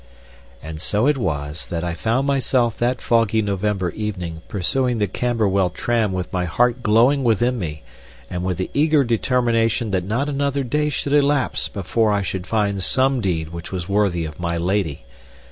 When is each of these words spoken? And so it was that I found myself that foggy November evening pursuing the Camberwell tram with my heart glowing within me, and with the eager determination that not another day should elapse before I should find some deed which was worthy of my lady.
And 0.63 0.81
so 0.81 1.05
it 1.05 1.15
was 1.19 1.67
that 1.67 1.83
I 1.83 1.93
found 1.93 2.25
myself 2.25 2.75
that 2.79 2.99
foggy 3.01 3.43
November 3.43 3.91
evening 3.91 4.41
pursuing 4.47 4.97
the 4.97 5.05
Camberwell 5.05 5.69
tram 5.69 6.11
with 6.11 6.33
my 6.33 6.45
heart 6.45 6.81
glowing 6.81 7.23
within 7.23 7.59
me, 7.59 7.83
and 8.27 8.43
with 8.43 8.57
the 8.57 8.71
eager 8.73 9.03
determination 9.03 9.91
that 9.91 10.03
not 10.03 10.27
another 10.27 10.63
day 10.63 10.89
should 10.89 11.13
elapse 11.13 11.67
before 11.67 12.11
I 12.11 12.23
should 12.23 12.47
find 12.47 12.81
some 12.81 13.21
deed 13.21 13.49
which 13.49 13.71
was 13.71 13.87
worthy 13.87 14.25
of 14.25 14.39
my 14.39 14.57
lady. 14.57 15.05